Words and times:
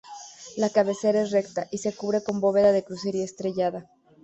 La 0.57 0.71
cabecera 0.71 1.21
es 1.21 1.29
recta 1.29 1.67
y 1.69 1.77
se 1.77 1.93
cubre 1.93 2.23
con 2.23 2.39
bóveda 2.41 2.71
de 2.71 2.83
crucería 2.83 3.23
estrellada. 3.23 3.87